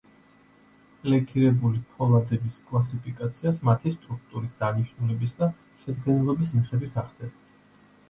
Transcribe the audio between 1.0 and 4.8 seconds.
ლეგირებული ფოლადების კლასიფიკაციას მათი სტრუქტურის,